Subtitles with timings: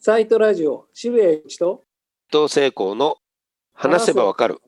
[0.00, 1.82] サイトラジオ渋谷一と
[2.32, 3.16] 伊藤聖光の
[3.74, 4.60] 話せばわかる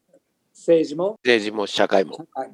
[0.53, 2.26] 政治も政治も社会も。
[2.35, 2.51] はい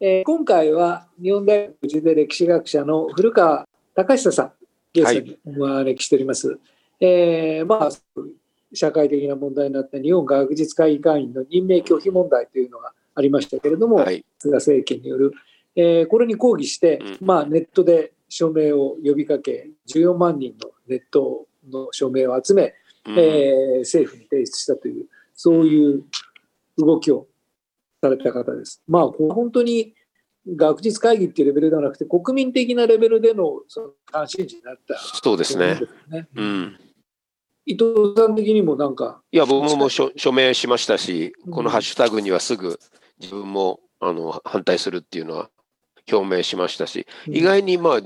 [0.00, 4.52] えー今回は日本大学時で歴史学者の古川隆久さん
[4.92, 6.58] ゲストにお招きしております。
[6.98, 7.90] えーまあ
[8.74, 14.24] 社会的な問題になった日本学術会議会員の任命拒否問題というのがありましたけれども、はい。
[14.40, 15.32] 菅政権による、
[15.76, 22.74] えーこれに抗議して、うまあ、ネットで署名を呼びかけ14万人のネットの署名を集め、
[23.06, 26.04] うんえー政府に提出したというそういう
[26.78, 27.26] 動きを
[28.02, 28.82] された方です。
[28.88, 29.94] まあ本当に
[30.48, 35.80] 学術会議っていうレベルではなくて国民的なレベルでのその関心事になったそうですね。
[36.08, 36.78] ねうん。
[37.64, 42.78] 伊藤さん的にもなんかいや、僕も署署名しましたし、うんこのハッシュタグにはすぐ
[43.20, 45.50] 自分もあの反対するっていうのは
[46.10, 48.00] 表明しましたし、意外にまあ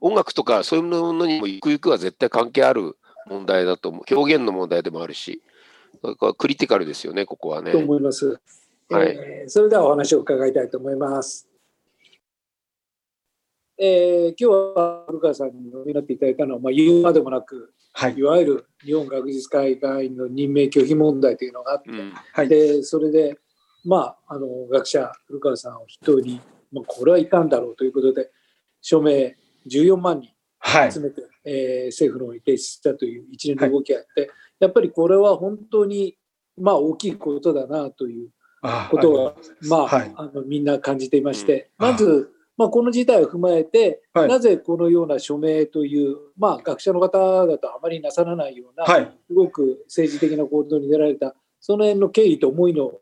[0.00, 4.14] 音楽とかそういうものにもゆくゆくは絶対関係ある問題だと思う。
[4.14, 5.42] 表現の問題でもあるし、
[6.00, 7.78] それからクリティカルですよね、ここはねと。
[7.78, 8.40] 思います。
[8.90, 11.46] はいえーそれではお話を伺いたいと思います。
[13.76, 18.22] えー今日は古川さんにお見になっていただいたのは、まあ、言うまでもなく、はいい。
[18.22, 22.12] わゆる日本学術会議会員の任命拒否問題というのがあって、うん。
[22.32, 22.48] はい。
[22.48, 23.38] でそれで、
[23.84, 26.40] まあ、あの学者古川さんを筆頭に、
[26.72, 28.30] まあ、これはいかんだろうということで
[28.80, 29.36] 署名
[29.68, 30.92] 14万人はい。
[30.92, 31.00] 集。
[31.00, 36.16] めて、えー政府の方に提出したという一連の動きがあって、やっぱりこれは本当に、
[36.56, 38.30] まあ、大きいことだなという
[38.62, 39.34] あことは、
[39.68, 40.12] まあ、はい。
[40.16, 41.90] あのみんな感じていまして、うん。
[41.90, 44.28] まず、まあ、この事態を踏まえて、はい。
[44.28, 49.12] なぜこのような署名という、まあ、学者の方々とあまりなさらないような、はい。
[49.28, 52.92] すごく政治的な行動に出られた、その辺の経緯と思いの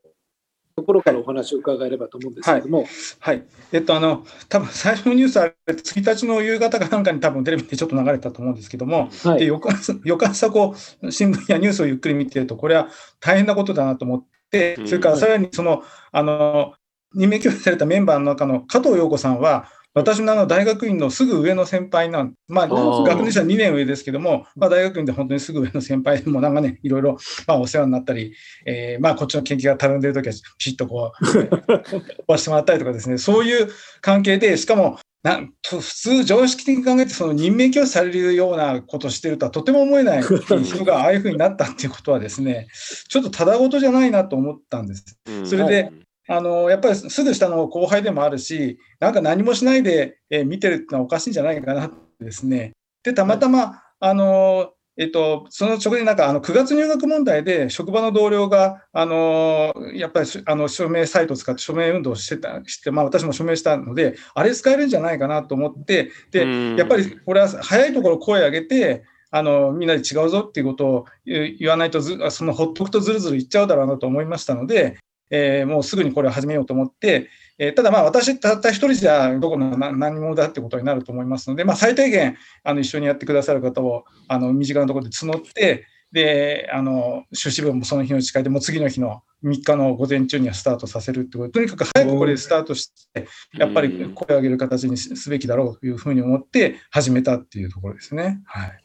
[0.76, 2.86] ところからお話を伺えればと思うんですけれども、
[3.18, 3.42] はい。
[3.72, 12.88] えっと、あの、多分最初のニュースあれ、1日の夕方かなんかに多分テレビでちょっと流れたと思うんですけども、で、はい、翌朝、翌朝こう、新聞やニュースをゆっくり見てると、これは
[13.20, 14.86] 大変なことだなと思ってう、ん。
[14.86, 15.82] それからさらにその、
[16.12, 16.74] あの、
[17.14, 28.34] 任命拒否されたメンバーの中の加藤陽子さんは、私のあの大学院のすぐ上の先輩なん、まあ、学年者2年上ですけども、まあ、大学院で本当にすぐ上の先輩でも、なんかね、いろいろ、まあ、お世話になったり、
[28.66, 33.70] えーまあ、こっちの研究がたるんでるときは、ピシッとこう、飛ばしてもらったりとかですね、そういう
[34.02, 42.68] 関係で、しかも、なんと普通、常識的に考えて、その任命拒否されるようなことをしてるとはとても思えない人がああいうふうになったっていうことはですね、
[43.08, 45.18] ちょっとただごとじゃないなと思ったんです。
[45.26, 45.46] うん。
[45.46, 45.90] それで、
[46.28, 52.72] あのやっぱりすぐ下の後輩でもあるし、なんか何もしないで、えー見てるってのはおかしいんじゃないかなってですね。
[53.02, 74.96] で、たまたま、あのえっと、その直前になんかあの9月入学問題で職場の同僚が、あのやっぱりしあの署名サイトを使って署名運動をしてたして、まあ、私も署名したので、あれ使えるんじゃないかなと思って、でうんやっぱりこれは早いところ声を上げて、あのみんなで違うぞっていうことを言言わないとず、そのほっとくとずるずる言っちゃうだろうなと思いましたので、
[75.30, 77.28] えーもうすぐにこれを始めようと思って、
[77.58, 98.40] えーただ、まあ私たった一人じゃどこのな何者だってことになると思いますので、まあ、最低限あの一緒にやってくださる方をあの身近なところで募って、であの出資分もその日の誓いで、もう次の日の3日の午前中にはスタートさせるってこと、とにかく早くこれでスタートして、やっぱり声を上げる形にすすべきだろうというふうに思って始めたっていうところですね。
[98.44, 98.84] はい。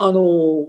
[0.00, 0.66] あの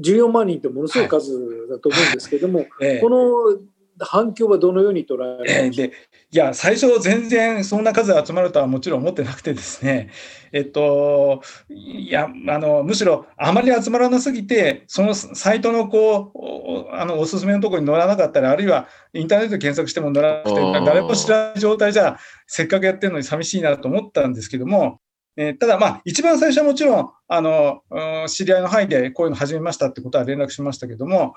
[0.00, 3.00] 14万人ってものすごい数だと思うんですけども、ええ。
[3.00, 3.58] この
[4.04, 5.92] 反響はどのように捉えで
[6.34, 10.08] いや、最初、全然そんな数集まるとはもちろん思ってなくてですね、
[10.50, 20.54] えっと、いや、あの、むしろあまり集まらなすぎて、そのサイトのこう、おあの、おすすめのところに載らなかったり、あるいはインターネットで検索しても載らなくて、
[20.86, 25.01] 誰も知らない状態じゃ、せっかくやってるのに寂しいなと思ったんですけども、
[25.36, 31.34] えーただ、まあ、一番最初はもちろん、あの、うん知り合いの範囲でこういうの始めましたってことは連絡しましたけども、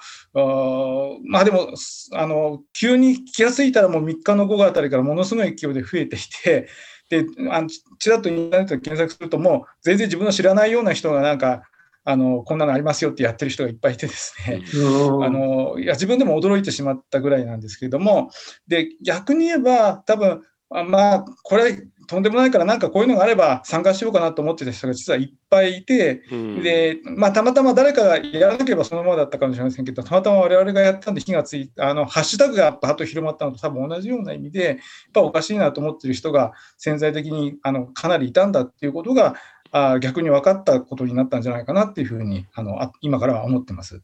[1.25, 6.67] まあでも、すあの、急に気がついたらもう3日の午後あたりからものすごい勢いで増えていて、
[7.09, 11.63] で、あのちちらっとインターネットで検索するともう全然自分の知らないような人がなんか、
[12.07, 14.61] あの、こんなのありますよってやってる人がいっぱいいてですね、
[15.23, 18.29] あのいや自分でも驚いてしまったぐらいなんですけれども、
[18.67, 20.39] で逆に言えば、多分あ
[20.69, 21.77] まあ、これ、
[22.07, 26.63] とんでもないから、なんかこういうのがあれば参加しようかなと思ってた人が実はいっぱいいて、うん。
[26.63, 34.77] でまあ、たまたま誰かがやらなければそのままだったかもしれませんけど、たまたま我々がやったんで火がついた、あのハッシュタグがバーッと広まったのと多分同じような意味で、やっ
[35.13, 39.35] ぱおかしいなと思ってる人が潜在的にあのかなりいたんだっていうことが、
[39.71, 44.01] あ逆に分かったことになったんじゃないかなっていうふうにあのあ今からは思ってます。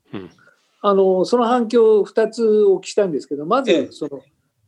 [0.82, 3.90] あのその反響2つお聞きしたいんですけどまええ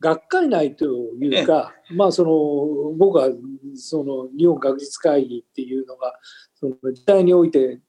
[0.00, 3.28] 学会内というか、まあその僕は
[3.74, 6.14] その日本学術会議っていうのが
[6.54, 7.80] その時代において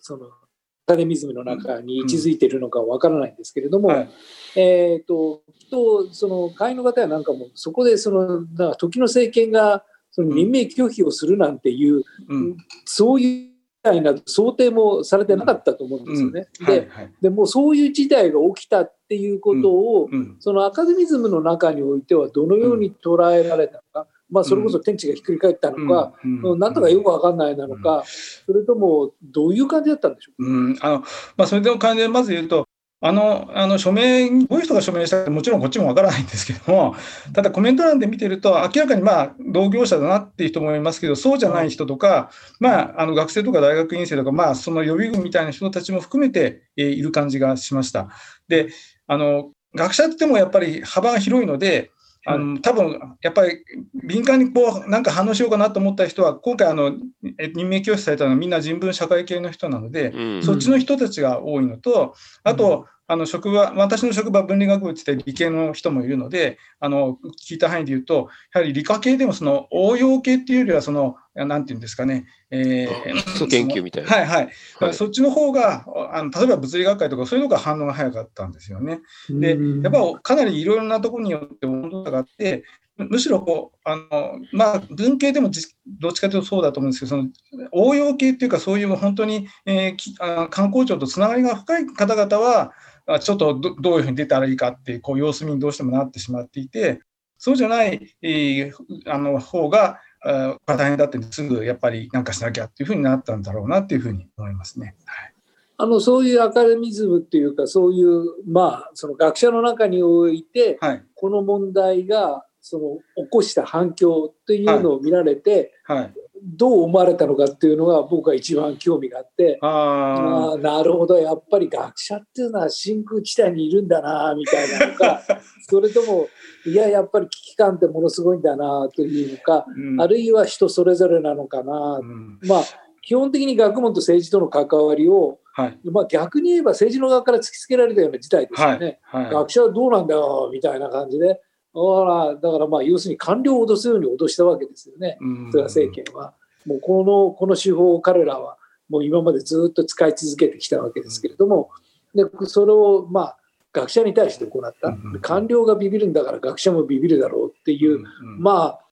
[0.00, 4.10] そのアカデミズムの中に位置づいているのかわからないんですけれども、はい。
[4.56, 12.56] えっ、と、と、その会員の方やなんかも、そこでその、なんか時の政権がその任命拒否をするなんていう、うん。
[12.84, 13.47] そういう
[13.78, 16.48] 事態など想定もされてなかったと思うんですよね。
[16.66, 16.88] で。
[17.22, 20.36] でもうそういう事態が起きたっていうことを、うん。
[20.40, 28.04] そのアカデミズムの中においてはどのように捉えられたのか、まあ、それこそ天地がひっくり返ったのか、うんなんとかよくわかんないなのか、
[28.46, 30.98] それともどういう感じだったんでしょううん、あの、
[31.36, 32.67] まあ、それでも関連でまず言うと、
[33.00, 36.96] あの、あの署名、どういう人が署名したか、もちろんこっちもわからないんですけども、
[37.32, 48.08] ただコメント欄で見てると、明らかにまあ、同業者だなっていう人もいますけど、そうじゃない人とか、まあ、あの学生とか大学院生とか、まあ、その予備軍みたいな人たちも含めて、えーいる感じがしました。
[48.48, 48.70] で、
[49.06, 51.92] あの、学者って言ってもやっぱり幅が広いので、
[52.28, 53.64] あの多分やっぱり
[53.94, 56.92] 敏感にこうなんか反応しようかなと思った人は、今回あの、
[57.38, 60.42] え任命教師されたのはみんな人文社会系の人なので、うん。
[60.42, 62.14] そっちの人たちが多いのと、
[62.44, 74.10] あと、あの職場、私の職場、分理学部って言って理系の人もいるので、あの聞いた範囲で言うと、やはり理科系でもその応用系っていうよりは、その、なんていうんですかね、えー基礎研究みたいな。
[74.10, 74.48] はいはい。
[74.80, 79.00] はいそっちの方が、あの例えば物理学会とかそういうのが反応が早かったんですよね。
[79.30, 82.64] で、やっぱかなりいろいろなところによって温度差があって、
[82.98, 87.28] むむしろこう、あのまあ、文系でもじどっちかというとそうだと思うんですけど、その
[87.72, 92.72] 応用系っていうか、そういう本当に、えーきあ観光庁とつながりが深い方々は、
[93.06, 97.00] あちょっとどどういうふうに出たらいいかっていうこう様子見にどうしてもなってしまっていて、
[97.38, 98.72] そうじゃない、えー
[99.06, 104.94] あの方が、あ大変だってすぐやっぱりなんかしなきゃっていうふうになったんだろうなっていうふうに思いますね。
[105.04, 105.32] はい
[105.80, 121.16] あのそういうアカデミズムっていうかそういうまあその学者の中においてはいこの問題がその起こした反響っていうのを見られて、はい、どう思われたのかっていうのが僕は一番興味があってあああなるほど。
[121.16, 125.22] やっぱり学者っていうのは真空地帯にいるんだなみたいなのか
[125.66, 126.28] それとも
[126.66, 130.00] いややっぱり危機感ってものすごいんだなというのか、うん。
[130.00, 132.38] あるいは人それぞれなのかな、うん。
[132.42, 132.62] まあ
[133.00, 135.78] 基本的に学問と政治との関わりを、はい。
[135.84, 138.98] まあ、逆に言えば政治の側から突きつけられたような事態ですよね。
[139.02, 139.30] はい。
[139.30, 141.40] 学者はどうなんだよみたいな感じでほ
[141.74, 145.18] らだからまあ要するに官僚を脅すように脅したわけですよね。
[145.20, 145.50] うん。
[145.52, 146.34] 菅政権は。
[146.66, 151.70] もうこのこの手法を彼らはもう今までずっと使い続けてきたわけですけれども
[152.14, 153.36] でそれをまあ
[153.72, 154.88] 学者に対して行った。
[154.88, 158.84] うん官僚がビビるんだから学者もビビるだろうっていう、うんまあ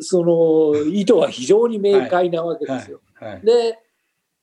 [0.00, 3.00] その意図は非常に明快なわけですよ。
[3.14, 3.78] はいで、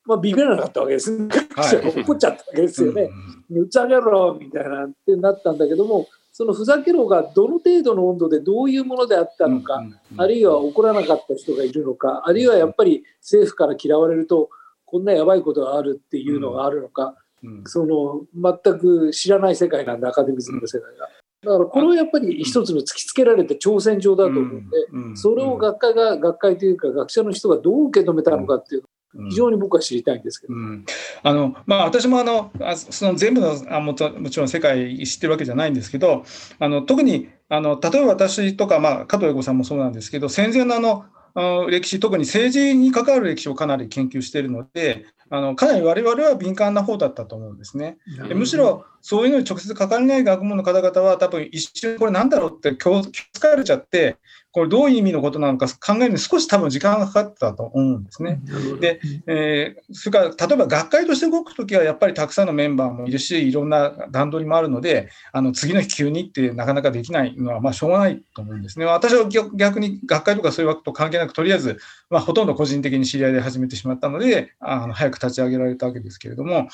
[0.05, 1.27] まあ、ビビらなかったわけです。
[1.27, 3.03] 学者が怒っちゃったわけですよね。
[3.49, 9.81] うんふざけろみたいなってなったんだけどもそのふざけろがどの程度の温度でどういうものであったのか、
[10.17, 14.49] あるいは怒らなかった人がいるのかあるいはやっぱり政府から嫌われると
[14.83, 21.07] こんなやばいことがあるっていうのがあるのか、うんその全く知らない世界なんでアカデミズムの世界が。
[21.41, 28.83] だからこれはやっぱり一つの突きつけられた挑戦状だと思うんで、うんそれを学会が学会というか学者の人がどう受け止めたのかっていう
[29.29, 30.53] 非常に僕は知りたいんですけど。
[30.53, 30.85] うん
[31.23, 36.23] あのまあ、私もあのあその全部のあもちろんもちろん世界知ってるわけじゃないんですけど
[36.59, 47.97] あの特にあの例えば私とか、まあ、加藤英子さんもそうなんですけど戦前のあの歴史特に政治に関わる歴史をかなり研究しているのであのかなり我々は敏感な方だったと思うんですね。
[48.27, 54.17] でむしろそういうのに直接関わりない学問の方々は多分一瞬これなんだろうって気を疲れちゃって
[54.51, 58.41] これどういう意味のことなのか考えるのに少し多分時間がかかったと思うんですね。
[58.79, 68.85] でえーそれから例えば学会として動くときはやっぱりたくさんのメンバーもいるしいろんな段取りもあるのであの次の日急にってなかなかできないのはまあしょうがないと思うんですね。
[68.85, 71.77] 私は逆逆に学会とかそういう枠と関係なくとりあえず、
[72.09, 76.69] まあ、ほとんど個人的に知り合いで始めてしまったのであの早く立ち上げられたわけですけれども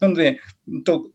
[0.00, 0.40] なので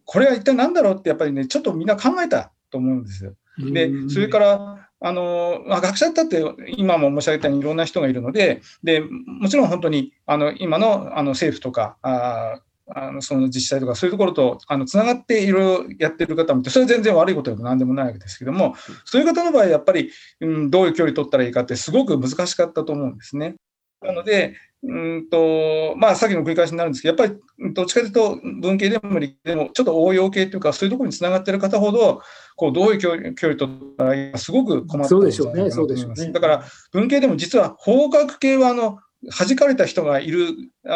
[0.05, 3.33] これは一体何だろうってやっぱりねちょっとみんな考えたと思うんですよ。
[3.57, 6.43] でそれからあの、まあ、学者だって
[6.77, 23.55] 今も申し上げたようにいろんな人がいるのででもちろん本当にあの今のあの政府とかああのその自治体とかそういうところとあのつながっていろいろやってる方もいてそれは全然悪いことでも何でもないわけですけどもそういう方の場合やっぱり、うん、どういう距離取ったらいいかってすごく難しかったと思うんですね。
[24.01, 24.55] なので、
[24.87, 32.21] うんとまあ、さっきの繰り返しになるんですけど、やっぱりどっちかというと、文系でも理系でも、ちょっと応用系というか、そういうところにつながっている方ほど、
[32.55, 36.31] こうどういう距離距離取ったらいいか、すごく困ってるんじゃないかなと思います。
[36.31, 38.99] だから、文系でも実は法学系はあの
[39.31, 40.49] 弾かれた人がいる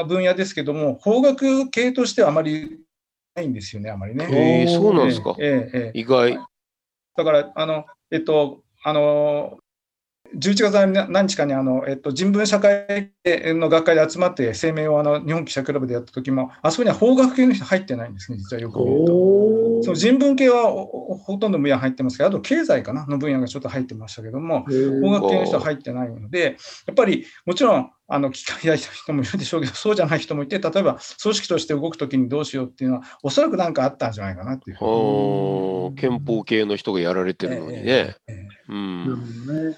[0.08, 2.80] 分野ですけども、法学系としてはあまり
[3.36, 4.28] ないんですよね、あまりね。
[4.30, 5.36] えー、そうなんですか。
[5.40, 6.38] ええええ意外。
[7.16, 9.59] だから、あの、えっと、あの、
[10.36, 19.84] 11月何日かにあの、えっと、人文社会の学会で集まって声明をあの日本記者クラブでやった時も、あそこには法学系の人入ってないんですね、実はよく見ると。
[19.84, 24.66] その人文系はほとんど分野入ってますけど、あと経済かなの分野がちょっと入ってましたけども、
[25.02, 34.78] 法学系の人は入ってないので、やっぱりもちろん、あの機械や人もいるでしょうけど、そうじゃない人もいて、例えば組織として動くときにどうしようっていうのは、おそらくなんかあったんじゃないかなっていう。
[35.96, 38.16] 憲法系の人がやられてるのにね。
[38.68, 39.76] うん、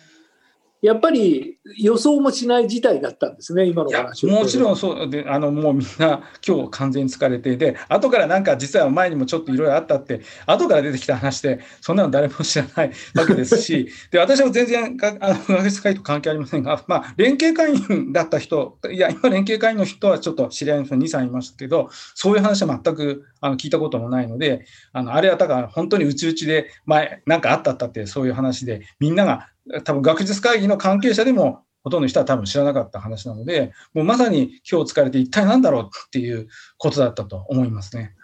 [0.81, 29.49] やっぱり予想もしない事態だったんですね、今の話もちろんそうで、あのもうみんな、今日完全に疲れていて、後からなんか実は前にもちょっといろいろあったって、後から出てきた話で、そんなの誰も知らないわけですし、 で私も全然あの学術会と関係ありませんが、まあ、連携会員だった人、いや、今、連携会員の人はちょっと知り合いの人2、3いましたけど、そういう話は全くあの聞いたこともないので、あのあれはだから本当にうちうちで前、なんかあったったって、そういう話で、みんなが
[29.83, 36.47] 多分学術会議の関係者でもほとんどの人は多分知らなかった話なので、もうまさに今日疲れて一体何だろうっていう
[36.77, 38.15] ことだったと思いますね。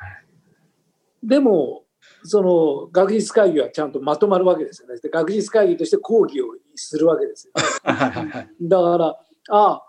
[1.24, 1.84] でも、
[2.24, 5.00] その学術会議はちゃんとまとまるわけですよね。
[5.04, 8.50] 学術会議として講義をするわけですよ、ね。
[8.62, 9.84] だから、ああ、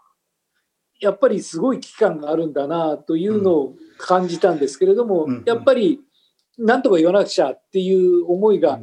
[1.00, 6.00] やっぱりすごい危機感があるんだなというのを感じたんですけれども、やっぱり
[6.58, 8.80] なんとか言わなくちゃっていう思いが、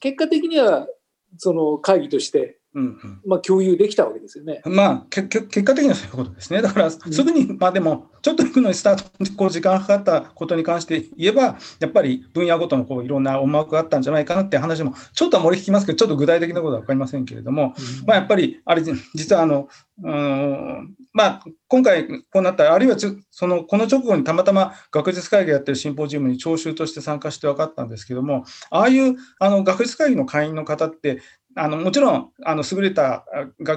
[0.00, 0.86] 結果的には
[1.38, 4.60] その会議として、うんうん、まあ、共有できたわけですよね。
[4.64, 6.60] まあ、けけ結果的にはそういうことですね。
[6.60, 18.82] だから、すぐに、うん、まあでも、ちょっと行くのにスタートにこう時間かかったことに関して言えば、やっぱり分野ごとのこういろんな思惑があったんじゃないかなって話も、ちょっとは漏れ聞きますけど、ちょっと具体的なことは分かりませんけれども、うん、まあ、やっぱり、あれ、
[19.14, 19.68] 実はあの、
[20.02, 22.96] うんまあ、今回こうなったあるいは
[23.30, 31.20] そのこの直後にたまたま学術会議やってるシンポジウムに聴衆として参加して分かったんですけども、ああいうあの学術会議の会員の方って、
[31.56, 33.24] あのもちろんあの優れた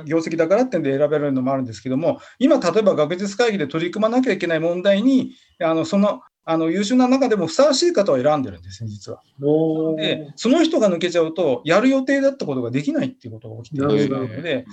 [0.05, 9.21] 業績だからってんで選べるのもあるんですけども、今、例えば学術会議で取り組まなきゃいけない問題に、あのそのあの優秀な中でもふさわしい方を選んでるんですね、実は。
[9.97, 14.65] で、その人が抜けちゃうと、やる予定だったことができないっていうことが起きてしまうので、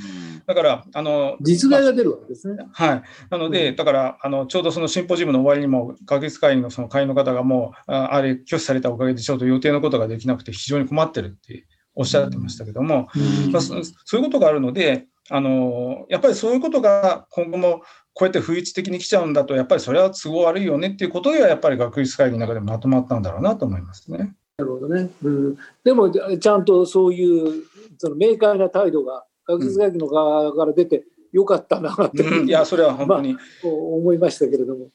[0.46, 2.64] だから、あの実害が出るわけですね。
[2.72, 3.02] はい。
[3.28, 13.08] なので、だからあの、ちょうどそのシンポジウムの終わりにも、学術会議のその会員の方がもう、あれ、拒否されたおかげで、ちょうど予定のことができなくて、非常に困ってるっておっしゃってましたけども、
[13.52, 13.80] まあ、そう
[14.16, 17.82] いうことがあるので、あのやっぱりそういうことが今後も
[18.12, 24.34] こうやって不一的に来ちゃうんだと、やっぱりそれは都合悪いよねっていうことでは、やっぱり学術会議の中でまとまったんだろうなと思いますね。
[24.56, 25.10] なるほどね。
[25.22, 27.64] うん、でも、ちゃんとそういう
[27.98, 34.90] その明快な態度が学術会議の側から出てよかったなって、うん、いや、それは本当に、まあ、思いましたけれども、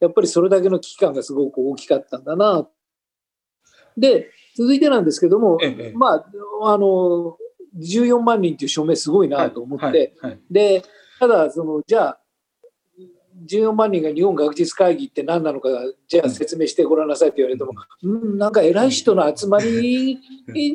[0.00, 2.66] やっぱりそれだけの危機感がすごく大きかったんだな。
[3.98, 7.36] で、続いてなんですけども、ええ、まあ、あの、
[7.78, 10.82] 14万人という署名すごいなと思って、はいはいはい、で、
[11.20, 12.20] ただ、その、じゃあ、
[13.46, 15.68] 14万人が日本学術会議って何なのか、
[16.08, 17.72] じゃあ説明してごらんなさいって言われても、
[18.02, 20.18] うん、なんか偉い人の集まり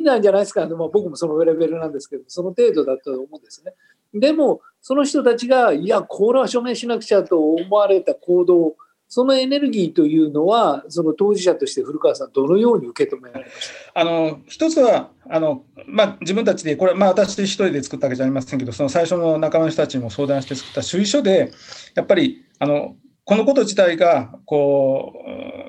[0.02, 3.74] なんじゃないですか、まあ、僕もそのレベルなんですけど、その程度だと思うんですね。
[4.14, 8.76] でも、その人たちが、いや、これは署名しなくちゃと思われた行動
[9.14, 14.00] そのエネルギーというのは、その当事者として古川さん、どのように受け止められました？
[14.00, 21.52] あの一つはあの、まあ、自分たちで、これ、まあ、私一人で作ったわけじゃありませんけど、その最初の仲間の人たちにも相談して作った主意書で、
[21.94, 25.12] やっぱりあのこのこと自体がこ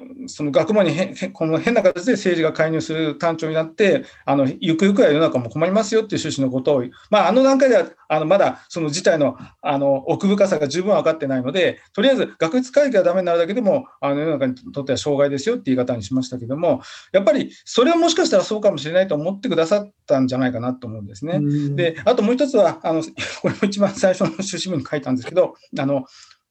[0.01, 21.39] うその学問にへこの変な形で政治が介入する端緒になってあのゆくゆくは世の中も困りますよっていう趣旨のことを、まあ、あの段階ではあのまだその事態のあの奥深さが十分分かってないのでとりあえず学術会議がダメになるだけでもあの世の中にとっては障害ですよって言い方にしましたけどもやっぱりそれはもしかしたらそうかもしれないと思ってくださったんじゃないかなと思うんですね。
[21.75, 23.01] であともう一つはあの
[23.41, 26.05] これも一番最初の趣旨文に書いたんですけどあの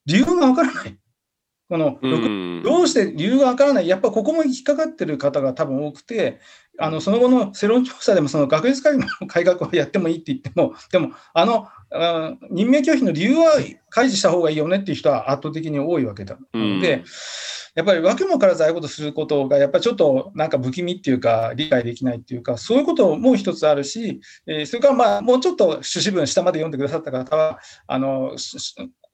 [0.07, 0.97] 理由がわからない。
[1.69, 1.99] この、
[2.63, 6.41] どうして理由がわからない、やっぱここも引っかかってる方が多分多くて、
[6.79, 13.53] あのその後の世論調査でもその学術会議の改革をやってもいいって言っても、でも、あのあ任命拒否の理由は
[13.91, 17.05] 開示した方がいいよねっていう人は圧倒的に多いわけなので、
[17.75, 28.33] やっぱり訳も分からずああいうことすることが、やっぱりちょっとなんか不気味っていうか、理解できないっていうか、そういうことも一つあるし、えー、それからまあもうちょっと趣旨文、下まで読んでくださった方は、あの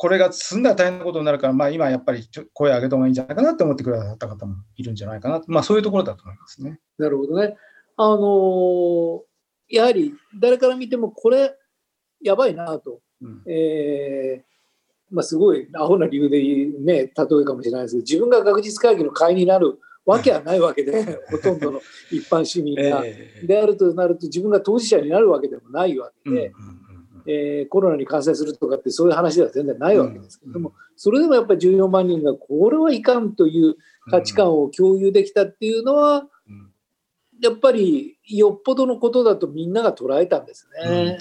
[0.00, 6.80] これが進んだら大変なことになるから、まあ、今やっぱり声を上げた方がいいんじゃないかなと思ってくださった方もいるんじゃないかな、まあ、そういうところだと思いますね。
[6.96, 7.54] なるほどね。
[7.98, 9.20] あのー、
[9.68, 11.54] やはり誰から見てもこれ
[12.22, 21.80] やばいなと、うん、えー、まあ、すごいアホな理由で、ね、例えかもしれないですけど自分が学術会議の会になるわけはないわけで、 ほとんどの
[22.10, 23.02] 一般市民が。
[23.04, 26.79] ええであるとなると、自分が当事者になるわけでもないわけで、うんうんうん
[27.26, 30.74] えーコロナに感染するとかって、そういう話では全然ないわけですけれども、うん。
[30.96, 33.76] それでもやっぱり14万人が、これはいかんという
[34.10, 36.28] 価値観を共有できたっていうのは、うん
[37.40, 41.18] やっぱりよっぽどのことだとみんなが捉えたんですね。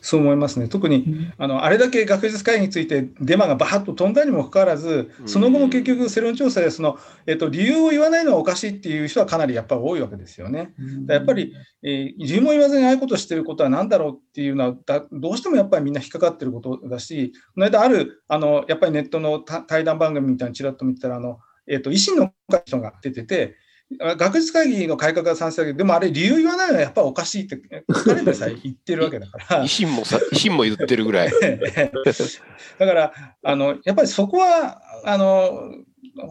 [0.00, 0.68] そう思いますね。
[0.68, 10.74] 特にあのあれだけ学術会議についてデマがバーッと飛んだにもかかわらず、その後も結局、世論調査でその、えっと、理由を言わないのはおかしいっていう人はかなりやっぱり多いわけですよね。
[11.08, 23.63] やっぱり、えー理由も言わずにああいうことをしてることは何だろうっていうのはだ、どうしてもやっぱりみんな引っかかってることだし、この間あるあのやっぱりネットのた対談番組みたいにちらっと見てたら、あのえっと維新の会の人が出てて、あ
[23.98, 27.60] 学術会議の改革が賛成だけど、でもあれ、理由言わないのはやっぱおかしいって、
[28.04, 29.68] 彼でさえ言ってるわけだから維。
[29.68, 31.32] 新もさ、維新も言ってるぐらい。
[32.78, 35.72] だからあの、やっぱりそこは、あの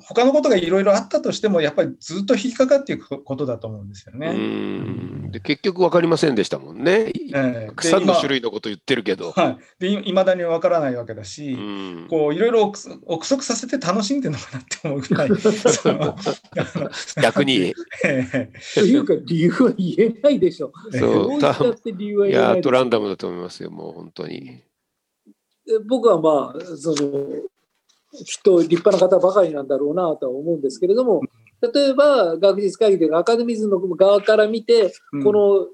[0.07, 4.33] 他のことがいろいろあったとしても、やっぱりずっと引っかかっていくことだと思うんですようね。
[4.33, 7.11] んで結局分かりませんでしたもんね。
[7.11, 9.31] ええたくさんの種類のこと言ってるけど。
[9.31, 15.29] はい、でいまだにわからないわけだし、うんこういろいろ憶測させて楽しんでるのかなって思うぐらい、
[17.21, 17.73] 逆に。
[18.05, 20.71] ええというか、理由は言えないでしょ。
[20.91, 24.63] そうどう言って理由はい言えなや、いでしょトランダムだと思いますよ、もう本当に。
[25.65, 27.27] で僕はまあその
[28.13, 31.21] きっと立派な方ばかりなんだろうなとは思うんですけれども
[31.61, 35.23] 例えば学術会議でアカデミズムの側から見てうん。
[35.23, 35.67] この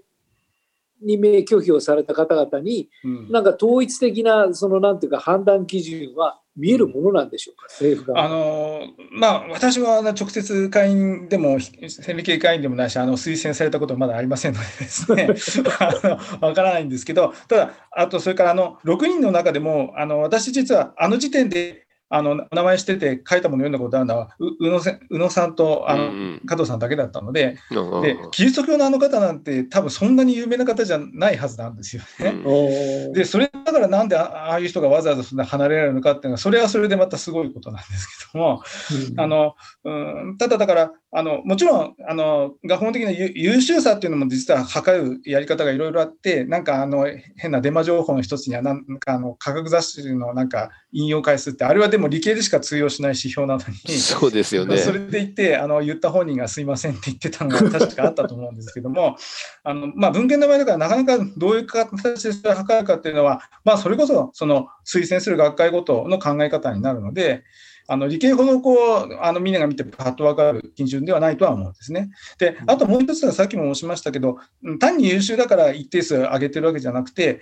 [1.02, 3.32] 任命拒否をされた方々にうん。
[3.32, 7.64] なんか統一的なそのなんていうか判断基準は見えるものなんでしょうか？
[7.70, 8.22] 政府が。
[8.22, 8.82] あの
[9.12, 15.30] まあ、私は直接会員でも、戦利系会員でもないし、あの推薦されたことはまだありませんのでですね、
[16.42, 32.32] わからないんですけど、ただ、あとそれからあの6人の中でも、あの私、実はあの時点であの名前してて書いたもの読んだことあるのは、う宇野せ宇野さんとあの、うん加藤さんだけだったので、うんでキリスト教のあの方なんて、多分そんなに有名な方じゃないはずなんですよね。
[32.32, 33.14] うん。
[33.14, 38.64] で、それだからなんであああいう人がわざわざそんな離れられるのかっていうのは、それはそれでまたすごいことなんですけども、
[39.12, 39.20] うん。
[39.20, 39.92] あのう
[40.32, 53.98] んただだから、あのもちろんあの学問的な優優秀さっていうのも実は測るやり方がいろいろあって、なんかあの変なデマ情報の一つには、なんかあの科学雑誌のなんか引用回数って、あれはでも理系でしか通用しない指標なのに。
[53.98, 54.78] そうですよね。
[54.78, 59.18] それで言ってあの言った本人がすいませんって言ってたのが 確かあったと思うんですけども
[59.64, 67.44] あの、まあ、文献の場合だからなかなかどういう形でそれを測るかっていうのは、まあ、それこそその推薦する学会ごとの考え方になるので
[67.92, 68.76] あの理系ほどこ
[69.10, 72.12] うあのみんなが見てパッと分かる基準ではないとは思うんですね。
[72.38, 77.42] であともう一つはさっきも申しましたけどうん単に優秀だから一定数上げてるわけじゃなくて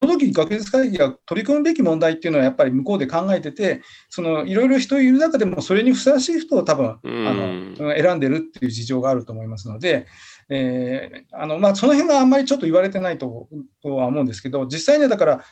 [0.00, 10.06] その時学術会議が取り組むべき問題っていうのはやっぱり向こうで考えててそのいろいろ人いる中でもそれにふさわしい人を多分うんあの選んでるっていう事情があると思いますので、
[10.48, 13.48] えーあのまあ、その辺があんまりちょっと言われてないと
[13.82, 15.44] とは思うんですけど実際にはだから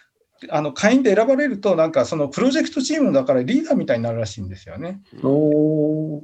[0.51, 5.01] あの会員で選ばれるとなんかそのプロジェクトチームだからリーダーみたいになるらしいんですよね。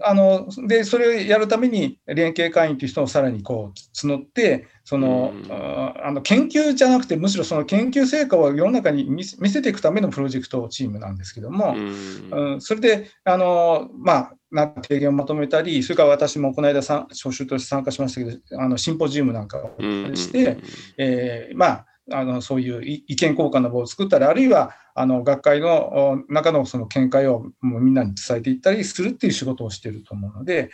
[0.03, 5.53] あのでそれをやるために連携会員という人をさらにこう募ってその、うん。
[5.53, 12.53] ああの研究じゃなくてむしろその研究成果を世の中に見せていくためのプロジェクトチームなんですけども、うん。
[12.55, 20.17] うん、それで、あのまあ、な提言をまとめたり、それから私もこの間さん、招集として参加しましたけど、あのシンポジウムなんかをうん。
[20.17, 20.57] して、
[20.97, 30.71] えーまあ、あのそういう意見交換の場を作ったり、あるいはあの学会の中のその見解をもうみんなに伝えていったりするっていう仕事をしてると思うので、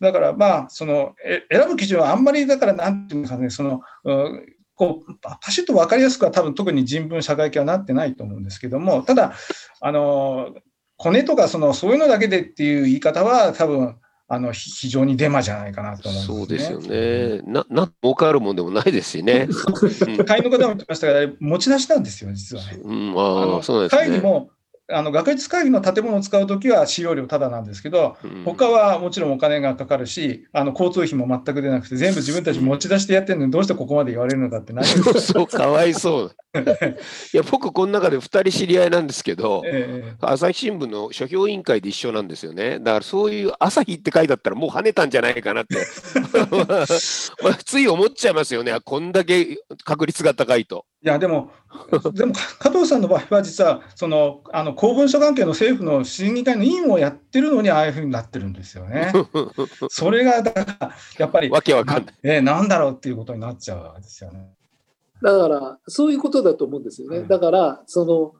[0.00, 3.82] だからまあ、そのえ選ぶ基準はあんまりだから、なんていうのかね、その
[4.74, 9.34] こうパパシッと分かりやすくは多分特に人文社会系はなってないと思うんですけども、ただ、
[9.80, 10.54] あの
[10.96, 13.96] コネとかそのそういうのだけでっていう言い方は多分
[14.30, 17.36] あのひ非常にデマじゃないかなと思そううんですですね。
[17.36, 17.42] よね。
[17.46, 19.48] な、な、儲かるもんでもないですしね。
[20.26, 22.78] 会員の方も言ってましたが、持ち出しなんですよ、実はね。
[22.82, 24.02] うん、ああそうなんですね。
[24.02, 24.50] 会議も
[24.90, 34.88] あの学術会議の建物を使うときは使用料ただなんですけど、うん他はもちろんお金がかかるし、あの交通費も全く出なくて、全部自分たち持ち出してやってるのに、どうしてここまで言われるのかってなる
[35.20, 36.36] そう、かわいそう。
[37.34, 42.78] いや、僕、この中で2人知り合いなんですけど、ええ朝日新聞の書評委員会で一緒なんですよね。
[42.78, 45.76] だからそういう朝日って書いてあったらもう跳ねたんじゃないかなって、
[47.42, 48.72] まあつい思っちゃいますよね。
[48.72, 50.86] あこんだけ確率が高いと。
[51.00, 51.50] いや、でも、
[52.12, 59.12] でも加藤さんの場合は、実はそのあの公文書関係の政府の審議会の委員をやってるのに、ああいうふうになってるんですよね。
[59.90, 62.14] それが、だから、やっぱり、わけわかんない。
[62.22, 64.50] えーなんだろうっていうことになっちゃうわけですよね。
[65.22, 67.18] だからそういうことだと思うんですよね。
[67.18, 68.32] うんだからその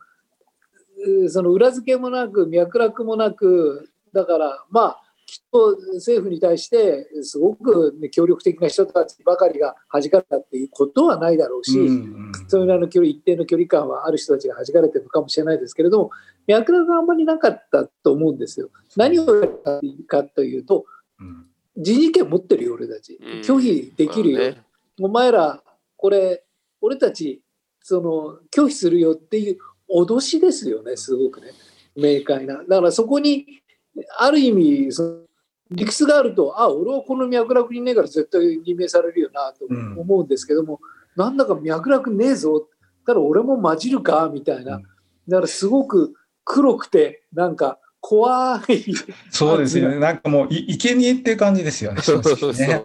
[1.24, 11.90] うその裏付けもなく脈絡もなくだからまあきっと政府に対してすごく、ね、協力的な人たちばかりが弾かれたっていうことはないだろうし、うんう
[12.30, 16.10] ん、それらの距離一定の距離感はある人たちが弾かれてるのかもしれないですけれども
[16.46, 18.70] 脈絡があんまりなかったと思うんですよ。
[18.96, 20.86] 何をやったかというと、
[21.20, 21.44] うん、
[21.76, 23.20] 自治権持ってるよ俺たち。
[23.44, 24.62] 拒否できるよ、うんね、
[25.02, 25.62] お前ら
[25.98, 26.42] これ
[26.80, 27.42] 俺たち
[27.82, 29.58] その拒否するよっていう
[29.94, 31.48] 脅しですよねすごくね。
[31.94, 32.62] 明快な。
[32.64, 33.60] だからそこに
[34.18, 35.16] ある意味その
[35.70, 39.66] 理屈があるとあ俺はこの脈絡にねえから絶対任命されるよなと
[40.00, 40.80] 思うんですけども、
[41.16, 42.68] うん、なんだか脈絡ねえぞ。
[43.06, 44.80] だから俺も混じるかみたいな。
[45.28, 48.94] だからすごく黒くてなんか怖い
[49.30, 52.02] そうですよねなんかもうい生贄っていう感じですよね。
[52.02, 52.82] 正直ね。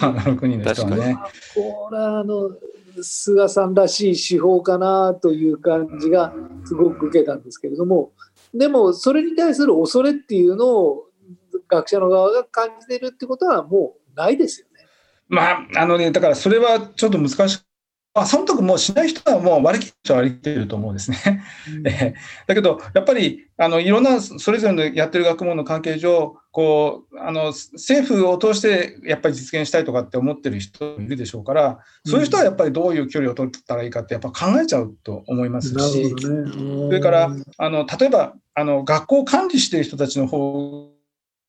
[0.00, 1.16] あの国の人はね。
[1.54, 2.50] これはあの
[3.02, 6.32] 菅さんらしい手法かなという感じが
[6.64, 8.12] すごく受けたんですけれども、
[8.54, 11.04] でもそれに対する恐れっていうのを
[11.68, 14.86] 学者の側が感じているってことはもうないですよね。
[15.28, 17.64] まあ、あのね、だからそれはちょっと難しく、
[18.12, 21.44] まあ、損得もしない人はもう割り切っちゃ割り切ってると思うんですね。
[21.68, 21.82] うん、
[22.46, 40.90] だけど、やっぱりあのいろんなそれぞれのやってる学問の関係上、こうあの政府を通してやっぱり実現したいとかって思ってる人もいるでしょうから、そういう人はやっぱりどういう距離を取ったらいいかってやっぱ考えちゃうと思いますし、ね、それからあの例えばあの学校を管理している人たちの方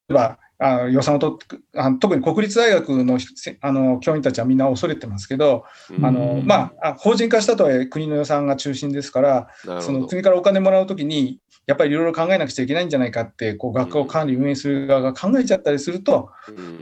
[0.09, 1.39] はあ予算をと
[1.75, 3.17] あ特に国立大学の
[3.61, 5.65] あの教員たちはみんな恐れてますけど、
[6.03, 16.29] あのまあ、法人化したとはいえ国の予算が中心ですからその国からお金もらうときにやっぱりいろいろ考えなくちゃいけないんじゃないかってこう学校管理運営する側が考えちゃったりすると、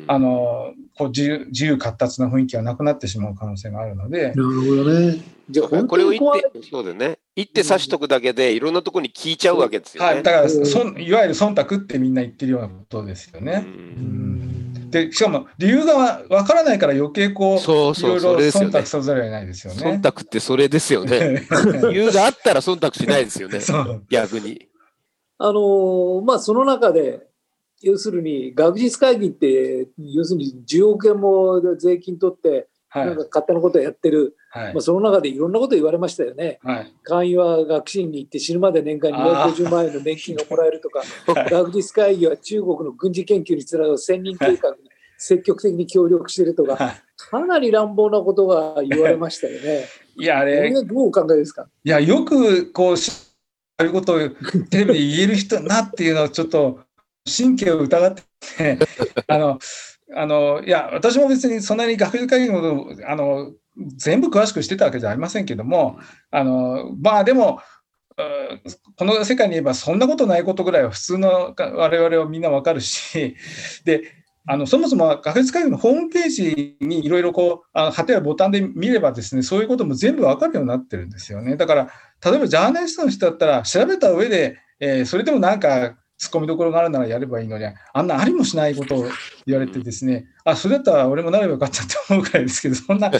[0.07, 4.33] あのこう自由自由闊達な雰囲気がなくなってしまう可能性があるので。
[4.33, 5.17] なるほどね
[5.49, 10.09] じゃあこれを言ってそうだね一手指しとくだけでいろんなところに聞いちゃうわけですよね。
[10.09, 13.65] はい、だからそいわゆる忖度ってみんな言ってるようなことですよね。
[14.91, 19.81] でしかも理由がわからないから余計こうそうそういろいろ忖度さざるを得ないですよね。
[19.81, 21.47] 忖度ってそれですよね。
[21.89, 23.59] 理由があったら忖度しないですよね。
[24.11, 24.67] 逆に。
[25.39, 27.28] あのまあその中で
[27.81, 41.03] 要するに学術会議って要するに10億円も税金取ってなんか勝手なことをやってる、はい、まあ、その中でいろんなこと言われましたよね、はい、会員は学士院に行って死ぬまで年間250万円の年金がもらえるとか、
[41.51, 44.77] 学術会議は中国の軍事研究につながる千人計画に
[45.19, 49.85] 積極的に協力しているとか、はい、かなり乱暴なことが言われましたよね。
[50.17, 50.71] いやあれ。
[50.71, 51.67] どうお考えですか？
[51.83, 53.13] いやよくこうそ
[53.81, 54.17] ういうことを
[54.69, 56.79] テレビで言える人なっていうのはちょっと
[57.29, 58.77] 神経を疑って、
[59.27, 59.59] あの
[60.15, 63.51] あのいや私も別にそんなに学術会議のあの
[63.95, 65.99] 全部詳しくしてたわけじゃありませんけども
[66.31, 67.59] あのまあでも
[68.97, 73.35] この世界に言えばそんなことないことぐらいは普通の我々はみんなわかるし
[73.85, 74.03] で
[74.45, 81.55] あのそもそも学術会議のホームページにいろいろこうあ旗やボタンで見ればですねそういうことも全部わかるようになってるんですよね。
[81.55, 81.91] だから
[82.25, 89.07] 例えばジャーナリストの人だったら調べた上で、えー、それでもなんか突っ込みどころがあるならやればいいのに、あんなありもしないことを
[89.45, 93.11] 言われてですね、あ、それだったら俺もなればよかったって思うくらいですけど、 そんなあ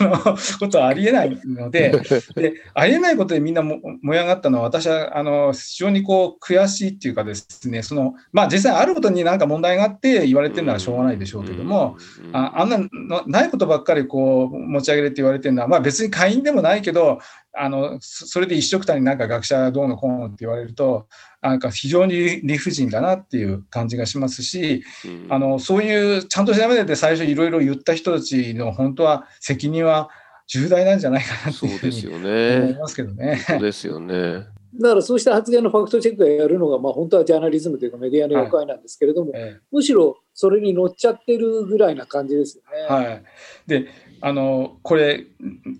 [0.00, 0.18] の
[0.58, 1.90] ことはありえないので、
[2.34, 11.98] でありえないことでみんなも燃え上がったのは、私はあの非常にこう悔しいっていうかですね、そのまあ、実際あることになんか問題があって言われてるならしょうがないでしょうけども、
[12.32, 12.78] ああんな
[13.26, 17.18] ないことばっかりこう持ち上げれって言われてるのは、まあ、別に会員でもないけど、
[17.60, 21.08] あのそれで一緒くたになんか学者どうのこうのって言われると
[21.40, 30.10] なんか非常に理不尽だなっていう感じがしますし、うん、あのそういうちゃんと調べて最初いろいろ言った人たちの本当は責任は
[30.48, 33.44] 重大なんじゃないかなっていうふうに思いますけどね。
[33.46, 34.46] そうですよね。
[34.74, 42.94] だからそうした発言のファクトチェックをやるのが、まあ、本当はジャーナリズムというかメディアの役割なんですけれども、はいええ、むしろそれに乗っちゃってるぐらいな感じですよね。
[42.94, 43.24] はい、
[43.66, 43.88] で
[44.20, 45.26] あのこれ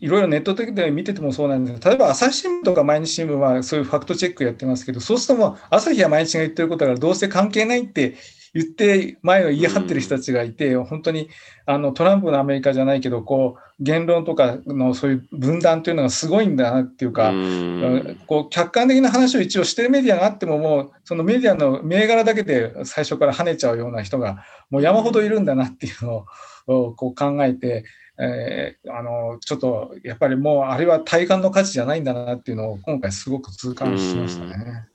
[0.01, 8.17] いろいろネット的で見ててもそうなんですけど例えば朝日新聞とか毎日新聞はそういうファクトチェックやってますけどそうするとも朝日や毎日が言ってることがどうせ関係ないって
[8.55, 11.29] 言って前を言い張ってる人たちがいて、本当に
[11.67, 17.33] あのトランプのアメリカじゃないけどこう言論とかのそういう分断というのがすごいんだなっていうか、
[18.27, 26.27] こう客観的な話を一応してるメディアがあってももうそのメディアの銘柄だけで最初から跳ねちゃうような人がもう山ほどいるんだなっていうの
[26.67, 27.85] をこう考えて。
[28.21, 34.89] えー、あのちょっとやっぱりもうあれは体感の価値じゃないんだなっていうのを今回すごく痛感しましたね。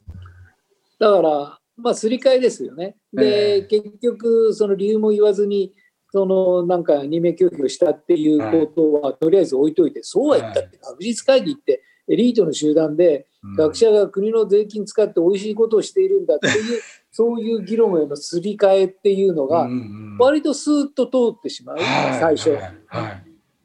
[0.99, 2.97] だからまあすり替えですよね。
[3.13, 5.73] で、えー、結局その理由も言わずに
[6.11, 13.25] そのなんか任命拒否をしたっていうことは、とりあえず置いといてそうは言ったって確実会議ってエリートの集団で、
[13.57, 16.81] 学者が国の税金使って美味しいことをしているんだっていう、
[17.15, 19.69] そういう議論へのすり替えっていうのが、
[20.17, 21.77] 割とスーッと通ってしまう、
[22.19, 22.57] 最初。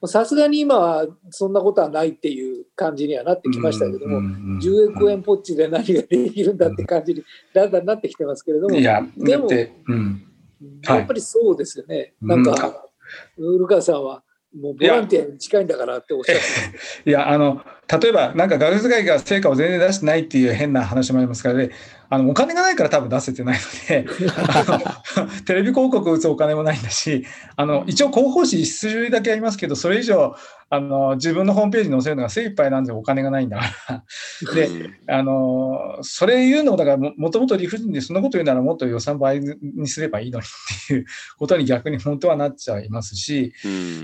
[0.07, 4.21] さすがに今はそんなことはないっていう感じにはなってきましたけども、
[4.61, 8.77] 10億円ポッチで何ができるんだって感じに だんだんなってきてますけれども、
[9.17, 12.13] でも、やっぱりそうですよね。
[12.21, 12.87] なんか、
[13.35, 14.23] 古川さんは
[14.55, 17.63] もうボランティアに近いんだからっておっしゃっていや、あの、
[18.01, 21.71] 例えば、なんか学術会議が成果を全然出してないっていう変な話もありますからね、
[22.11, 24.07] あのお金がないから多分出せてないので
[25.45, 30.35] テレビ広告打つお金もないんだし、あの一応広報誌一種類だけありますけど、それ以上
[30.71, 34.05] あの自分のホームページに載せるのが精一杯なんでお金がないんだから。
[34.55, 41.05] で、あのそれ言うのも、だからもともと理不尽でそんなこと言うならもっと予算倍にすればいいのにっていう
[41.39, 43.53] ことに逆に本当はなっちゃいますし、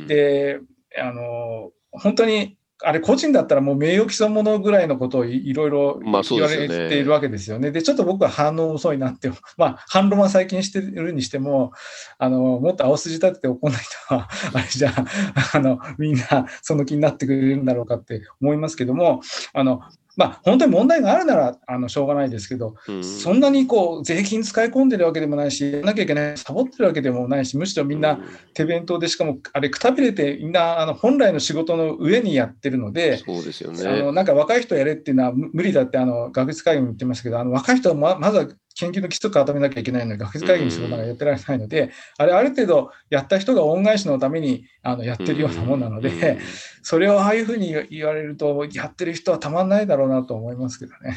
[0.07, 0.61] で、
[0.99, 7.71] あの本当にあれ個人だったらもう名誉毀損者ぐらいのことをいろいろ言われているわけですよね。
[7.71, 11.73] で、ちょっと僕は反応遅いなって、まあ反論は最近してるにしても、
[12.19, 19.21] あの、もっと青筋立てて怒んないと、 あれじゃあ、あの、みんなその気になってくれるんだろうかって思いますけども、
[19.53, 19.83] あの、
[20.17, 28.19] まあ、本当に問題があるならあのしょうがないですけど、うん、そんなにこう税金使い込んでるわけでもないし、やらなきゃいけない、サボってるわけでもないし、むしろみんな
[28.55, 46.39] 手弁当で、しかもあれ、くたびれて、みんなあの本来の仕事の上にやってるので、そうですよね、あのなんか若い人やれっていうのは無理だってあの学術会議も言ってましたけど、あの若い人はままずは研究の基礎固めなきゃいけないので、学術会議にするのがやってられないので、あれ、ある程度やった人が恩返しのためにあのやってるようなもんなので、
[46.83, 51.17] それをああいうふうに言われると、やってる人はたまんないだろうなと思いますけどね。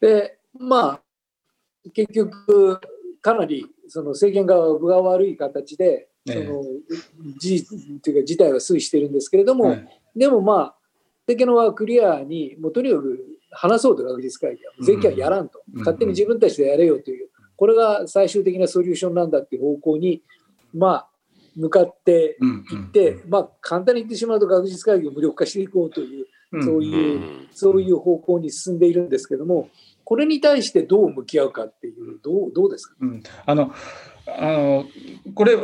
[0.00, 1.02] で、まあ、
[1.92, 2.80] 結局、
[3.20, 6.62] かなりその政権側が悪い形で、その
[7.38, 10.74] 事実というか事態は推移してるんですけれども、はい、でもまあ、
[11.26, 13.18] 政権の側はクリアに、もうとにかく
[13.54, 20.22] 話そうと学術会議は、税金はやらんと、勝手に自分たちでやれよという、これが最終的なソリューションなんだっていう方向に、
[20.74, 21.08] まあ、
[21.56, 22.36] 向かって
[22.72, 26.26] いって、まあ、簡単に言ってしまうと学術会議を無力化していこうという、
[26.62, 29.68] そういう、そういう方向に進んでいるんですけども、
[30.04, 33.72] これに対してどう向き合うかっていう、どうどうですか、うん、あの
[34.26, 34.86] あの
[35.34, 35.56] これ、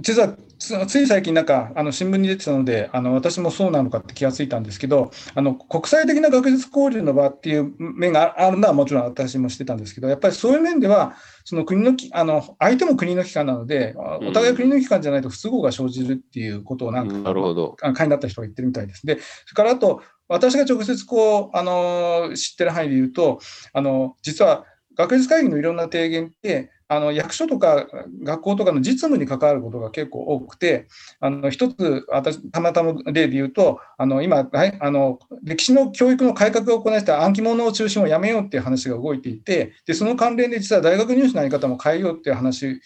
[0.00, 19.06] 実はつい最近、なんかあの新聞に出てたのであの、私もそうなのかって気がついたんですけど、あの国際的な学術交流の場っていう面があるのはもちろん私もしてたんですけど、やっぱりそういう面では、その国のあの相手も国の機関なので、お互い国の機関じゃないと不都合が生じるっていうことをなんか、なるほど会になった人が言ってるみたいです。
[19.06, 23.40] でそれからあと私が直接こうあの知ってる範囲で言うと、
[23.72, 24.64] あの実は
[24.96, 27.86] 学術会議のいろんな提言って、あの役所とか
[28.22, 30.86] 学校とかの実務に関わることが結構多くて、
[31.20, 34.48] あの一つ、私、たまたま例で言うと、あの今
[34.80, 42.80] あの、歴史の教育の改革を行った暗記物を中心をやめようっていう話が動いていて、でその関連で実は大学入試のやり方も変えようっていう話、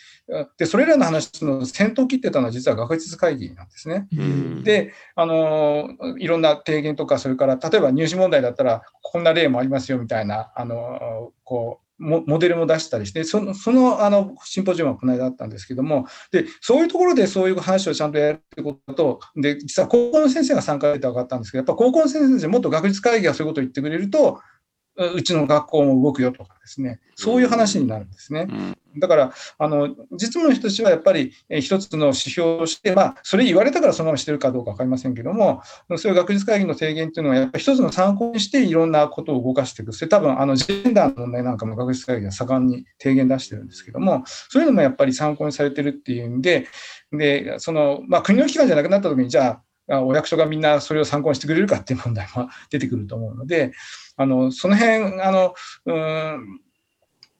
[0.56, 4.08] でそれらの話の先頭を切ってたのは実は学術会議なんですね。
[4.64, 24.40] であの、いろんな提言とか、それから例えば入試問題だったら、こんな例もありますよみたいな、あのこうモデルも出したりして、そのそのあのシンポジウムはこの間あったんですけども、でそういうところでそういう話をちゃんとやるってことと、で実は高校の先生が参加して分かったんですけど、やっぱ高校の先生もっと学術会議がそういうことを言ってくれると、
[24.96, 28.48] うちの学校も動くよとかですね、そういう話になるんですね。
[28.98, 35.62] だから、あの実務の人たちはやっぱり一つの指標として、まあ、それ言われたからそのまましてるかどうか分かりませんけども、
[35.96, 46.66] そういう学術会議の提言っていうのは、やっぱり一つの参考にして、いろんなことを動かしていく、それ多分あのジェンダーの問題なんかも学術会議が盛んに提言出してるんですけども、そういうのもやっぱり参考にされてるっていうんで、
[47.12, 53.72] でそのまあ、国の機関じゃなくなったときに、じゃあ、お役所がみんなそれを参考にしてくれるかっていう問題も出てくると思うので、
[54.20, 55.54] あのその辺あの
[55.86, 56.60] うん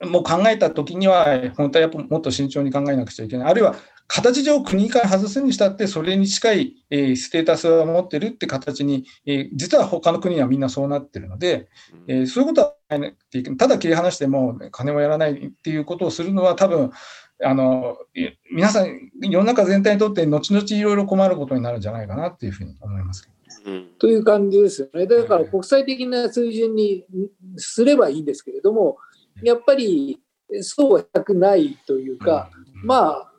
[0.02, 3.50] もう考えたときには、本当はやっぱもっと慎重に考えなくちゃいけない。
[3.50, 3.74] あるいは、
[4.06, 11.68] 形上国から外すにしたって、それに近い、えー、ステータスを持ってるって形に、えー、実は他の国はみんなそうなってるので、
[12.08, 12.74] えー、そういうことは
[13.58, 16.90] ただ切り離しても金もやらないっていうことをするのは多分、
[17.44, 17.98] あの
[18.50, 23.30] 皆さん、世の中全体にとって後々いろいろ困ることになるんじゃないかなっていうふうに思います。
[23.98, 25.06] という感じですよね。
[25.06, 27.04] だから国際的な水準に
[27.56, 28.98] すればいいんですけれども、
[29.42, 30.20] やっぱり
[30.62, 32.50] そうはしたくないというか、
[32.84, 33.32] まあ、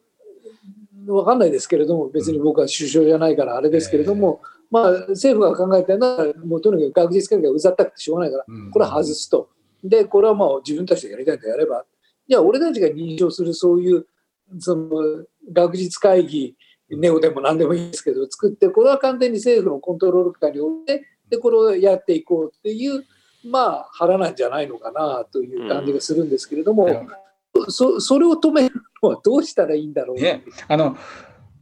[1.08, 9.50] わかんないですけれども、別に僕は首相じゃないからあれですけれども、まあ、政府が考えてるのは、もうとにかく学術会議がうざったくてしょうがないから、これは外すと。
[9.84, 11.86] で、これはまあ自分たちでやりたいとやれば、
[12.28, 14.06] じゃあ俺たちが認証するそういう
[14.60, 16.56] その学術会議、
[16.98, 23.06] ネオでも何でもいいですけど、作って、これは完全に政府のコントロール下において、でこれをやっていこうっていう
[23.50, 27.08] まあ腹なんじゃないのかなという感じがするんですけれども、
[27.56, 30.98] うん、そそれを止めるのはどうしたらいいんだろう、ね、あの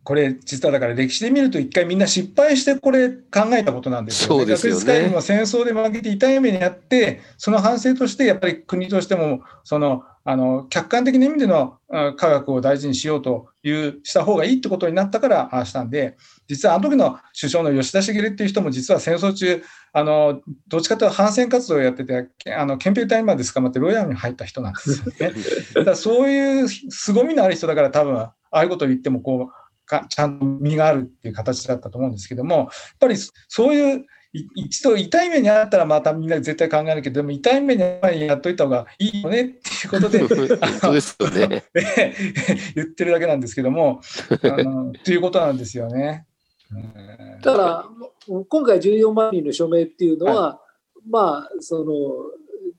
[0.10, 4.40] これ実はだから歴史で見ると一回みんな失敗してこれ考えたことなんですよ、ね。
[4.40, 5.08] そうですよね。
[5.08, 16.18] も戦争で負けて痛い目にあってその反省としてやっぱり国としてもそのあの客観的な意味での科学を大事にしようというした方がいいってことになったからああしたんで
[16.48, 25.34] 実はあの時の首相の吉田茂っていう人も実は戦争中あのどっちかというと反戦活動をやっててあの憲兵隊まで捕まってロイヤルに入った人なんですよね。
[25.76, 29.59] だからそういう凄みのある人だから多分ああいうことを言ってもこう
[29.90, 32.68] かちゃんと身があるっていう形だったと思うんですけどもやっ
[33.00, 40.20] ぱりそういう一度痛い目にあったらまたみんな絶対考えるけど、でも痛い目にやっといた方がいいよねっていうことで、
[40.80, 41.64] そうですよね
[42.76, 44.02] 言ってるだけなんですけども、
[44.44, 46.28] あのということなんですよね。
[47.42, 47.86] だから、
[48.28, 50.62] 今回14万人の署名っていうのは、は
[50.98, 51.86] い、まあ、その、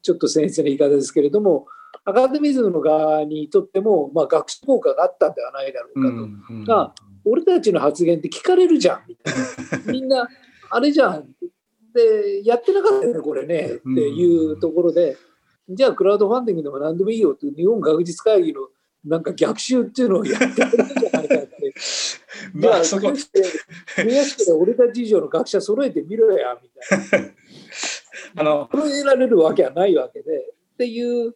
[0.02, 1.66] ちょっと先生の言い方ですけれども、
[2.04, 6.14] アカデミズムの側にとっても、まあ、学習効果があったんではないだろうかと。
[6.14, 9.34] うんうん、が、俺たちの発言って聞かれるじゃんみたい
[9.86, 9.92] な。
[9.92, 10.28] みんな
[10.70, 11.28] あれじゃん。
[11.92, 15.16] で、やってなかったよね、これね、っていうところで、
[15.68, 18.68] じゃあクラウドファンディングでも何でもいいよって日本学術会議の
[19.04, 21.74] なんか逆襲っていうのをやってくれるんじゃないかって。
[22.54, 27.28] じゃあ、そこ悔しくて俺たち以上の学者揃えてみろや、みたいな。
[28.36, 30.54] あの、揃えられるわけはないわけで。
[30.74, 31.34] っていう、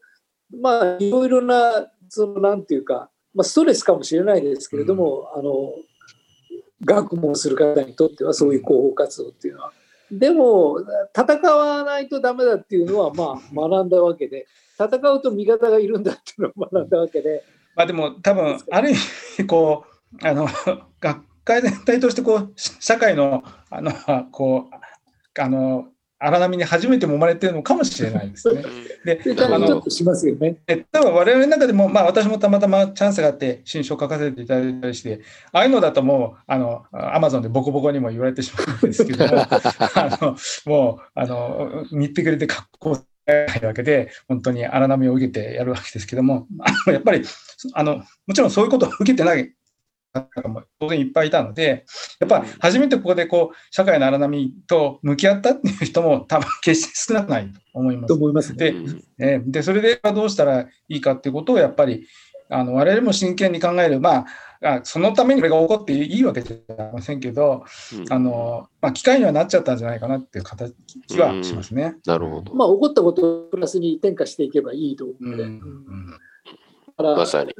[0.61, 5.73] まあ、いろいろな、その、なんていうか、まあ、ストレスかもしれないですけれども、うん、あの、
[6.85, 9.73] 学問する方にとってはそういう広報活動っていうのは。
[10.11, 10.79] でも
[11.17, 14.47] 戦わないとダメだっていうのはまあ学んだわけで
[14.79, 17.43] 戦うと味方がいるんだっていうのを学んだわけで。
[17.75, 18.95] まあ、でも多分ある意
[19.39, 19.85] 味こ
[20.23, 20.47] うあの
[21.01, 23.93] 学会全体としてこう社会のあの
[24.31, 25.89] こうあの
[26.25, 28.63] 荒波に初めて揉まれてるのかもしれないですね。
[29.05, 30.57] で、あの、しますよね。
[30.91, 35.21] 多分我々の中でも、まあ私もたまたまチャンスがあって新書を書かせていただいたりして、
[35.53, 46.47] ああいうのだともう、あの、アマゾンでボコボコにも言われてしまうんですけども、 あの、もう、あの、見てくれて格好ないわけで、本当に荒波を受けてやるわけですけども、
[46.87, 47.23] やっぱり、
[47.75, 49.53] あの、もちろんそういうことを受けてない
[50.21, 51.85] 方も当然いっぱいいたので、
[52.21, 58.09] やっぱ初めてここでこう社会の荒波と向き合ったっていう人も多分決して少なくないと思います。
[58.09, 58.75] と思います、ね、
[59.19, 62.07] でで、それでどうしたらいいかっていうことをやっぱり
[62.49, 64.27] あの我々も真剣に考える、ま
[64.63, 70.75] あ、そのためにこれが起こっていいわけじゃありませんけど、うん、あのまあ、機会にはなっちゃったんじゃないかなっていう形
[71.19, 71.97] はしますね。
[72.07, 72.55] なるほど。
[72.55, 75.43] まあ、起こったことをプラスに転化していけばいいと思うので。
[75.43, 77.55] うんうん、まさに。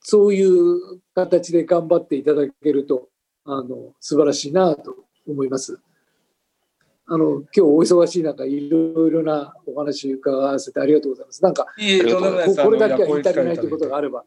[0.00, 3.08] そういう形で頑張っていただけると、
[3.44, 5.80] あの、素晴らしいなと思います。
[7.06, 11.42] あの、今日お忙しい中、いろいろなお話伺わせてありがとうございます。
[11.42, 14.24] なんか、これだけは言いたくないということがあれば、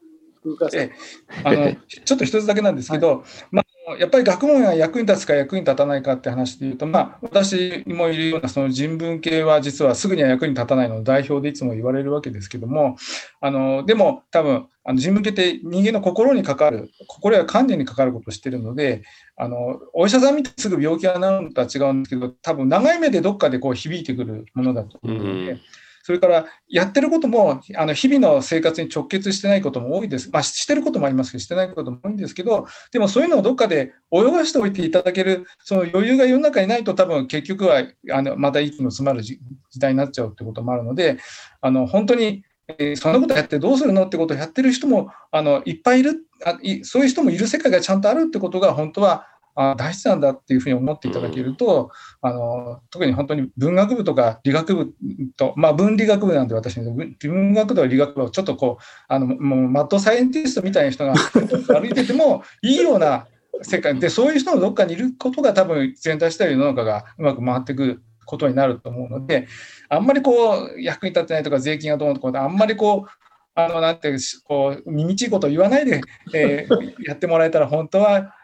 [1.44, 3.20] あの ちょっと一つだけなんですけど、はい、
[3.52, 12.98] まあ、やっぱり学問が役に立つか役に立たないかって話でいうと、まあ、私もいるようなその人文系は実はすぐには役に立たないの代表でいつも言われるわけですけども、
[13.42, 19.02] あのでも多分あの人文系って人間の心にかかる、心や観念にかかることをしてるので、
[19.36, 25.52] あのお医者さん見てすぐ病気が治るのとは違うんですけど、多分長い目でどっかでこう響いてくるものだと思うので。
[25.52, 25.62] うん
[26.06, 30.30] それからやってることもあの日々の生活に直結してないことも多いです。
[30.32, 39.40] まあ、してることもありますけど、してないことも多いんですけど、でもそういうのをどっかで泳がしておいていただける、その余裕が世の中にないと、多分結局はあのまた息の詰まる時
[39.80, 41.18] 代になっちゃうってこともあるので、
[41.60, 51.90] あの本当にえー、そんなことやってどうするのってことをやってる人もあのいっぱいいるあい、そういう人もいる世界がちゃんとあるってことが本当はあ大事なんだっていうふうに思っていただけると、
[52.22, 54.94] あの特に本当に文学部とか理学部
[55.38, 61.14] と、まあ、文理学部なんで私文学部は理学部はちょっとこうあのもうマッドサイエンティストみたいな人が
[61.80, 63.28] 歩いててもいいような
[63.62, 69.48] 世界でそういう人のどっかにいることが多分全体した世の中がうまく回っていくことになると思うので
[69.90, 73.10] あんまりこう役に立ってないとか税金がどうのとかあんまりこう
[73.58, 76.02] あのなんてこう耳ちいこと言わないで、
[76.34, 78.36] えー、 やってもらえたら本当は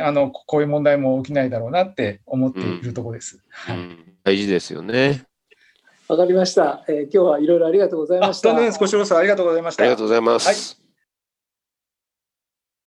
[0.00, 3.42] あのこういう問題も起きないだろうなって思っているところです。
[3.68, 5.24] うんはい、大事ですよね。
[6.06, 7.02] わかりました、えー。
[7.02, 8.72] 今日はいろいろありがとうございました。
[8.72, 9.82] 少しこそありがとうございました。
[9.82, 10.46] ありがとうございます。
[10.46, 10.79] はい